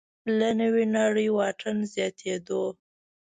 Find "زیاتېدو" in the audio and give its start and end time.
1.93-2.63